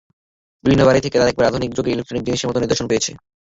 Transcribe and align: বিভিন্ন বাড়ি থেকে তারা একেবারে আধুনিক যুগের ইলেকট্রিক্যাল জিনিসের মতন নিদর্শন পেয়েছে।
বিভিন্ন 0.63 0.81
বাড়ি 0.87 0.99
থেকে 1.01 1.17
তারা 1.17 1.29
একেবারে 1.29 1.49
আধুনিক 1.49 1.71
যুগের 1.73 1.93
ইলেকট্রিক্যাল 1.93 2.25
জিনিসের 2.27 2.47
মতন 2.49 2.61
নিদর্শন 2.63 2.87
পেয়েছে। 2.89 3.11